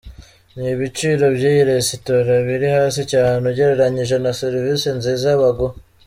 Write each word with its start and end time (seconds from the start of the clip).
Ibiciro 0.73 1.25
by'iyi 1.35 1.61
Resitora, 1.71 2.33
biri 2.47 2.67
hasi 2.77 3.01
cyane 3.11 3.43
ugereranyije 3.51 4.15
na 4.23 4.31
serivisi 4.41 4.87
nziza 4.97 5.27
baguha. 5.41 5.75